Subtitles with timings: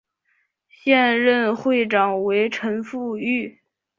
[0.67, 3.61] 现任会长为陈福裕。